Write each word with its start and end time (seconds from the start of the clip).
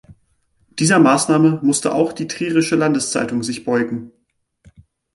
Dieser 0.79 0.97
Maßnahme 0.97 1.59
musste 1.61 1.93
auch 1.93 2.11
die 2.11 2.25
Trierische 2.25 2.75
Landeszeitung 2.75 3.43
sich 3.43 3.65
beugen. 3.65 4.11